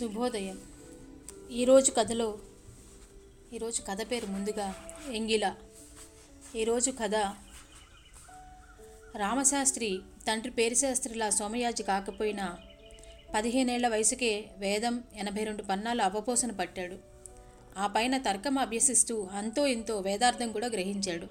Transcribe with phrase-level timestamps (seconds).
[0.00, 0.60] శుభోదయం
[1.52, 2.38] ఈరోజు కథలో
[3.52, 4.74] ఈరోజు కథ పేరు ముందుగా
[5.12, 5.54] ఎంగిల.
[6.56, 7.14] ఈరోజు కథ
[9.16, 12.58] రామశాస్త్రి తండ్రి పేరుశాస్త్రిలా సోమయాజి కాకపోయినా
[13.34, 16.96] పదిహేనేళ్ళ వయసుకే వేదం ఎనభై రెండు పన్నాలు అవపోసన పట్టాడు.
[17.78, 21.26] ఆ పైన తర్కం అభ్యసిస్తూ అంతో ఇంతో వేదార్థం కూడా గ్రహించాడు.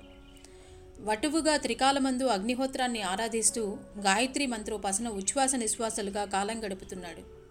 [1.01, 7.42] వటువుగా త్రికాలమందు అగ్నిహోత్రాన్ని ఆరాధిస్తూ గాయత్రి మంత్రోపాసన ఉచ్ఛ్వాస నిశ్వాసాలుగా కాలం గడుపుతున్నాడు.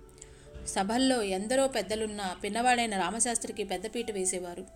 [0.66, 4.66] సభల్లో ఎందరో పెద్దలున్న పిన్నవాడైన రామశాస్త్రికి పెద్దపీట వేసేవారు.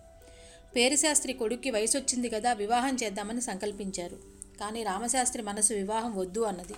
[0.75, 4.19] పేరుశాస్త్రి కొడుక్కి వయసు వచ్చింది కదా వివాహం చేద్దామని సంకల్పించారు.
[4.59, 6.73] కానీ రామశాస్త్రి మనసు వివాహం వద్దు అన్నది.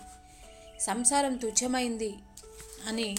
[0.80, 2.16] సంసారం తుచ్చమైంది
[2.88, 3.18] అని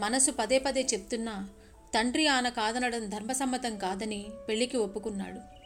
[0.00, 1.48] మనసు పదే పదే చెప్తున్నా
[1.94, 5.59] తండ్రి ఆన కాదనడం ధర్మసమ్మతం కాదని పెళ్ళికి ఒప్పుకున్నాడు.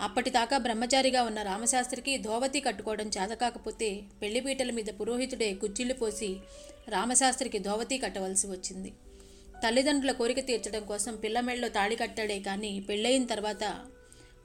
[0.00, 6.36] అప్పటిదాకా బ్రహ్మచారిగా ఉన్న రామశాస్త్రికి ధోవతి కట్టుకోవడం చేతకాకపోతే పెళ్ళిపీటల మీద పురోహితుడే కుచ్చిళ్ళు పోసి
[6.88, 8.92] రామశాస్త్రికి ధోవతి కట్టవలసి వచ్చింది.
[9.66, 13.64] తల్లిదండ్రుల కోరిక తీర్చడం కోసం పిల్లమెళ్ళలో తాళి కట్టాడే కానీ పెళ్ళయిన తర్వాత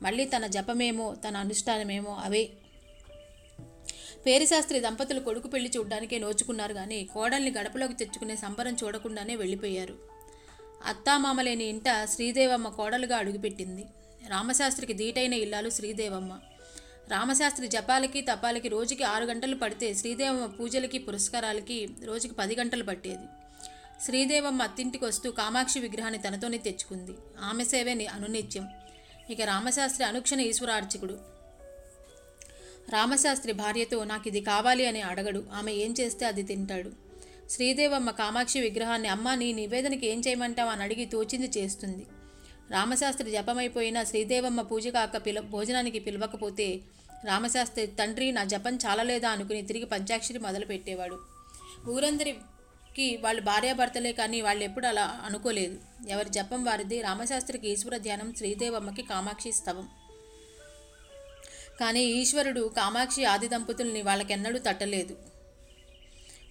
[0.02, 2.50] మళ్ళీ తన జపమేమో తన అనుష్ఠానమేమో అవే.
[4.26, 9.96] పేరిశాస్త్రి దంపతులు కొడుకు పెళ్ళి చూడ్డానికే నోచుకున్నారు కానీ కోడల్ని గడపలోకి తెచ్చుకునే సంబరం చూడకుండానే వెళ్ళిపోయారు.
[10.86, 13.86] అత్తామామలేని ఇంట శ్రీదేవమ్మ కోడలుగా అడుగుపెట్టింది.
[14.30, 16.40] రామశాస్త్రికి దీటైన ఇల్లాలు శ్రీదేవమ్మ.
[17.12, 23.26] రామశాస్త్రి జపాలకి తపాలకి రోజుకి ఆరు గంటలు పడితే శ్రీదేవమ్మ పూజలకి పురస్కారాలకి రోజుకి పది గంటలు పట్టేది.
[24.06, 27.12] శ్రీదేవమ్మ అత్తింటికి వస్తూ కామాక్షి విగ్రహాన్ని తనతోనే తెచ్చుకుంది.
[27.42, 28.68] ఆమె సేవే ని- అనునిత్యం.
[29.30, 31.20] ఇక రామశాస్త్రి అనుక్షణ ఈశ్వరార్చకుడు.
[32.90, 35.46] రామశాస్త్రి భార్యతో నాకు ఇది కావాలి అని అడగడు.
[35.54, 36.92] ఆమె ఏం చేస్తే అది తింటాడు.
[37.50, 40.70] శ్రీదేవమ్మ కామాక్షి విగ్రహాన్ని అమ్మ నీ నివేదనకి ఏం చేయమంటావు?
[40.70, 42.06] అని అడిగి తోచింది చేస్తుంది.
[42.72, 46.80] రామశాస్త్రి జపమైపోయినా శ్రీదేవమ్మ పూజ కాక పిల భోజనానికి పిలవకపోతే
[47.26, 49.30] రామశాస్త్రి తండ్రి నా జపం చాలలేదా?
[49.30, 51.20] అనుకుని తిరిగి పంచాక్షరి మొదలు పెట్టేవాడు
[51.90, 55.80] ఊరందరికి వాళ్ళు భార్యాభర్తలే కానీ వాళ్ళు ఎప్పుడు అలా అనుకోలేదు.
[56.10, 57.02] ఎవరి జపం వారిది.
[57.02, 59.90] రామశాస్త్రికి ఈశ్వర ధ్యానం శ్రీదేవమ్మకి కామాక్షి స్తవం.
[61.80, 65.18] కానీ ఈశ్వరుడు కామాక్షి ఆది దంపతుల్ని వాళ్ళకెన్నడూ తట్టలేదు.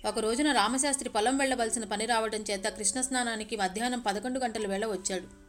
[0.07, 5.44] ఒక రోజున రామశాస్త్రి పొలం వెళ్ళవలసిన పని రావడం చేత కృష్ణ స్నానానికి మధ్యాహ్నం పదకొండు గంటల వేళ వచ్చాడు.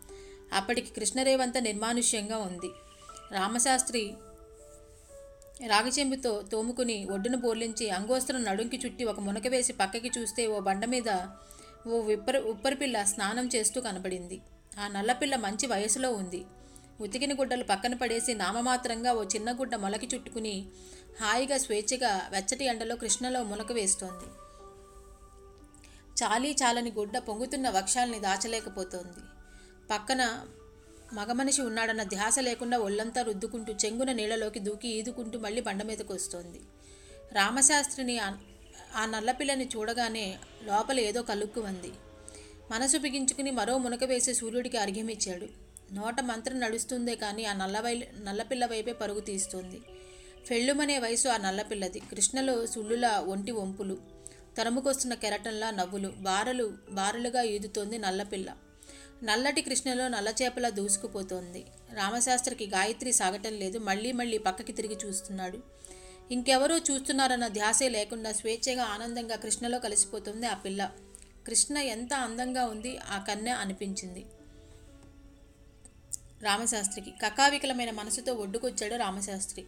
[0.53, 2.69] అప్పటికి కృష్ణరేవంత నిర్మానుష్యంగా ఉంది.
[3.31, 4.13] రామశాస్త్రి
[5.67, 11.09] రాగిచెంబుతో తోముకుని ఒడ్డున బోర్లించి అంగోస్త్రం నడుంకి చుట్టి ఒక మునక వేసి పక్కకి చూస్తే ఓ బండ మీద
[11.88, 14.41] ఓ విప్పర ఉప్పరిపిల్ల స్నానం చేస్తూ కనబడింది.
[14.79, 16.45] ఆ నల్లపిల్ల మంచి వయసులో ఉంది.
[17.01, 20.67] ఉతికిన గుడ్డలు పక్కన పడేసి నామమాత్రంగా ఓ చిన్న గుడ్డ మొలకి చుట్టుకుని
[21.22, 24.25] హాయిగా స్వేచ్ఛగా వెచ్చటి ఎండలో కృష్ణలో మునక వేస్తోంది.
[26.23, 29.23] చాలీ చాలని గుడ్డ పొంగుతున్న వక్షాల్ని దాచలేకపోతోంది.
[29.91, 30.46] పక్కన
[31.13, 36.62] మగమనిషి ఉన్నాడన్న ధ్యాస లేకుండా ఒళ్ళంతా రుద్దుకుంటూ చెంగున నీళ్ళలోకి దూకి ఈదుకుంటూ మళ్ళీ బండ మీదకు వస్తోంది.
[37.34, 41.91] రామశాస్త్రిని ఆ- నల్లపిల్లని చూడగానే లోపల ఏదో కలుక్కు ఉంది.
[42.72, 45.47] మనసు బిగించుకుని మరో మునక వేసి సూర్యుడికి అర్ఘ్యమిచ్చాడు.
[45.94, 49.81] నోట మంత్రం నడుస్తుందే కానీ ఆ నల్లవై నల్లపిల్ల వైపే పరుగు తీస్తుంది.
[50.45, 53.97] ఫెళ్ళుమనే వయసు ఆ నల్లపిల్లది కృష్ణలో సుళ్ళులా ఒంటి వంపులు
[54.57, 58.56] తరుముకొస్తున్న కెరటంలా నవ్వులు బారలు బారలుగా ఈదుతోంది నల్లపిల్ల
[59.24, 61.66] నల్లటి కృష్ణలో నల్ల చేపలా దూసుకుపోతోంది.
[61.94, 63.80] రామశాస్త్రికి గాయత్రి సాగటం లేదు.
[63.80, 65.59] మళ్ళీ మళ్ళీ పక్కకి తిరిగి చూస్తున్నాడు.
[66.31, 70.92] ఇంకెవరో చూస్తున్నారన్న ధ్యాసే లేకుండా స్వేచ్ఛగా ఆనందంగా కృష్ణలో కలిసిపోతుంది ఆ పిల్ల.
[71.48, 74.25] కృష్ణ ఎంత అందంగా ఉంది ఆ కన్య అనిపించింది.
[76.42, 79.66] రామశాస్త్రికి కకావికలమైన మనసుతో ఒడ్డుకొచ్చాడు రామశాస్త్రి.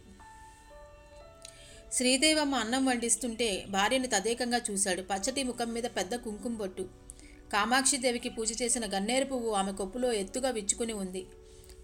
[1.92, 5.02] శ్రీదేవమ్మ అన్నం వండిస్తుంటే భార్యను తదేకంగా చూశాడు.
[5.02, 7.07] పచ్చటి ముఖం మీద పెద్ద కుంకుమ బొట్టు
[7.52, 11.26] కామాక్షిదేవికి పూజ చేసిన గన్నేరు పువ్వు ఆమె కొప్పులో ఎత్తుగా విచ్చుకుని ఉంది.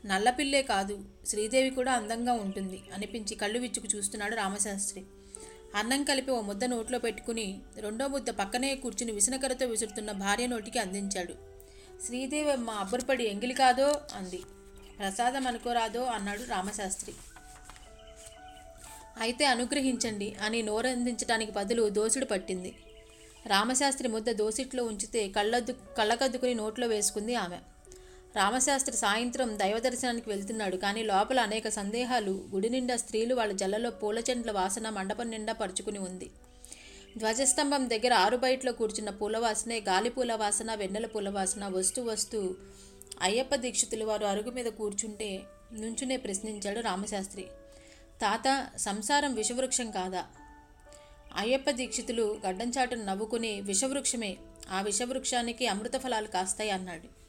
[0.06, 5.04] నల్లపిల్లే కాదు శ్రీదేవి కూడా అందంగా ఉంటుంది అనిపించి కళ్ళు విచ్చుకు చూస్తున్నాడు రామశాస్త్రి.
[5.74, 11.34] అన్నం కలిపి ఓ ముద్ద నోట్లో పెట్టుకుని రెండో ముద్ద పక్కనే కూర్చుని విసనకరతో విసురుతున్న భార్య నోటికి అందించాడు.
[12.06, 14.00] శ్రీదేవి అమ్మ అబ్బురపడి ఎంగిలి కాదో?
[14.14, 14.42] అంది.
[14.98, 16.04] ప్రసాదం అనుకోరాదో?
[16.04, 17.14] అన్నాడు రామశాస్త్రి.
[19.20, 22.74] అయితే అనుగ్రహించండి అని నోరందించడానికి బదులు దోసుడు పట్టింది.
[23.46, 27.58] రామశాస్త్రి ముద్ద దోసిట్లో ఉంచితే కళ్ళద్దు కళ్ళకద్దుకుని నోట్లో వేసుకుంది ఆమె.
[28.36, 34.18] రామశాస్త్రి సాయంత్రం దైవ దర్శనానికి వెళ్తున్నాడు కానీ లోపల అనేక సందేహాలు గుడి నిండా స్త్రీలు వాళ్ళ జల్లలో పూల
[34.18, 36.30] చెంట్ల వాసన మండపం నిండా పరుచుకుని ఉంది.
[37.18, 42.56] ధ్వజస్తంభం దగ్గర ఆరు బయటలో కూర్చున్న పూల వాసనే గాలి పూల వాసన వెన్నెల పూల వాసన వస్తూ వస్తూ
[43.22, 45.42] అయ్యప్ప దీక్షితులు వారు అరుగు మీద కూర్చుంటే
[45.72, 47.42] నుంచునే ప్రశ్నించాడు రామశాస్త్రి.
[48.22, 50.24] తాత సంసారం విషవృక్షం కాదా?
[51.36, 54.36] అయ్యప్ప దీక్షితులు గడ్డంచాటును నవ్వుకుని విషవృక్షమే
[54.70, 57.24] ఆ విషవృక్షానికి అమృత ఫలాలు కాస్తాయి అన్నాడు.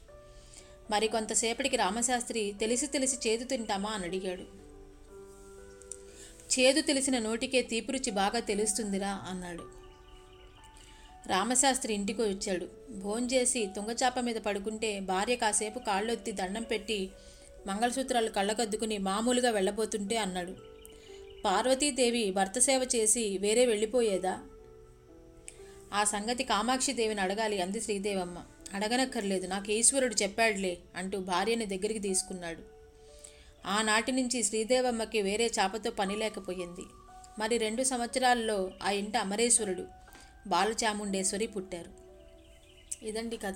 [0.92, 4.66] మరి కొంతసేపటికి రామశాస్త్రి తెలిసి తెలిసి చేదు తింటామా అని అడిగాడు.
[6.60, 9.64] చేదు తెలిసిన నోటికే తీపి రుచి బాగా తెలుస్తుందిరా అన్నాడు.
[11.26, 12.68] రామశాస్త్రి ఇంటికి వచ్చాడు.
[12.90, 17.10] భోంచేసి తుంగచాప మీద పడుకుంటే భార్య కాసేపు కాళ్ళొత్తి దండం పెట్టి
[17.66, 20.75] మంగళసూత్రాలు కళ్ళకద్దుకుని మామూలుగా వెళ్ళబోతుంటే అన్నాడు.
[21.46, 24.38] పార్వతీదేవి భర్త సేవ చేసి వేరే వెళ్ళిపోయేదా?
[25.92, 28.42] ఆ సంగతి కామాక్షిదేవిని అడగాలి అంది శ్రీదేవమ్మ.
[28.74, 32.62] అడగనక్కర్లేదు నాకు ఈశ్వరుడు చెప్పాడులే అంటూ భార్యని దగ్గరికి తీసుకున్నాడు.
[33.66, 36.84] ఆనాటి నుంచి శ్రీదేవమ్మకి వేరే చాపతో పని లేకపోయింది.
[37.38, 39.84] మరి రెండు సంవత్సరాల్లో ఆ ఇంట అమరేశ్వరుడు
[40.46, 41.92] బాలచాముండేశ్వరి పుట్టారు.
[43.04, 43.54] ఇదండి కథ.